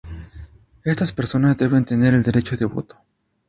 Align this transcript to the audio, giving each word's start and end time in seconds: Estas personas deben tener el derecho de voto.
Estas 0.83 1.11
personas 1.13 1.57
deben 1.59 1.85
tener 1.85 2.15
el 2.15 2.23
derecho 2.23 2.57
de 2.57 2.65
voto. 2.65 2.99